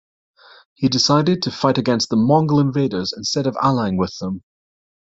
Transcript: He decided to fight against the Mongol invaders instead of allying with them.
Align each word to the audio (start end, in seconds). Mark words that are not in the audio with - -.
He 0.73 0.89
decided 0.89 1.43
to 1.43 1.51
fight 1.51 1.77
against 1.77 2.09
the 2.09 2.15
Mongol 2.15 2.59
invaders 2.59 3.13
instead 3.15 3.45
of 3.45 3.55
allying 3.61 3.97
with 3.97 4.17
them. 4.17 4.41